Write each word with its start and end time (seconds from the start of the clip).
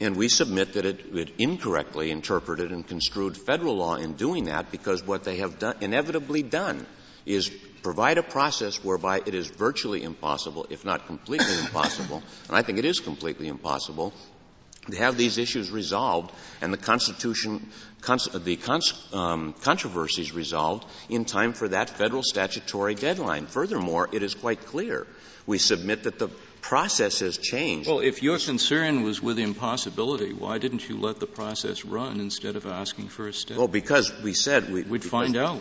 And 0.00 0.16
we 0.16 0.28
submit 0.30 0.72
that 0.74 0.86
it, 0.86 1.14
it, 1.14 1.34
incorrectly 1.36 2.10
interpreted 2.10 2.72
and 2.72 2.86
construed 2.86 3.36
federal 3.36 3.76
law 3.76 3.96
in 3.96 4.14
doing 4.14 4.44
that 4.44 4.70
because 4.70 5.06
what 5.06 5.24
they 5.24 5.36
have 5.36 5.58
done, 5.58 5.76
inevitably 5.82 6.42
done 6.42 6.86
is 7.26 7.50
provide 7.82 8.16
a 8.16 8.22
process 8.22 8.82
whereby 8.82 9.18
it 9.18 9.34
is 9.34 9.48
virtually 9.48 10.02
impossible, 10.02 10.66
if 10.70 10.86
not 10.86 11.06
completely 11.06 11.54
impossible, 11.58 12.22
and 12.48 12.56
I 12.56 12.62
think 12.62 12.78
it 12.78 12.86
is 12.86 13.00
completely 13.00 13.46
impossible, 13.48 14.14
to 14.90 14.96
have 14.98 15.16
these 15.16 15.38
issues 15.38 15.70
resolved 15.70 16.32
and 16.60 16.72
the 16.72 16.78
Constitution, 16.78 17.70
cons- 18.00 18.28
the 18.32 18.56
cons- 18.56 18.94
um, 19.12 19.54
controversies 19.62 20.32
resolved 20.32 20.86
in 21.08 21.24
time 21.24 21.52
for 21.52 21.68
that 21.68 21.90
federal 21.90 22.22
statutory 22.22 22.94
deadline. 22.94 23.46
Furthermore, 23.46 24.08
it 24.12 24.22
is 24.22 24.34
quite 24.34 24.64
clear. 24.66 25.06
We 25.46 25.58
submit 25.58 26.04
that 26.04 26.18
the 26.18 26.28
process 26.60 27.20
has 27.20 27.38
changed. 27.38 27.88
Well, 27.88 28.00
if 28.00 28.22
your 28.22 28.38
concern 28.38 29.02
was 29.02 29.22
with 29.22 29.38
impossibility, 29.38 30.34
why 30.34 30.58
didn't 30.58 30.86
you 30.86 30.98
let 30.98 31.18
the 31.18 31.26
process 31.26 31.84
run 31.84 32.20
instead 32.20 32.56
of 32.56 32.66
asking 32.66 33.08
for 33.08 33.28
a 33.28 33.32
stay? 33.32 33.56
Well, 33.56 33.68
because 33.68 34.12
we 34.22 34.34
said 34.34 34.70
we, 34.70 34.82
would 34.82 35.02
find 35.02 35.36
out. 35.36 35.56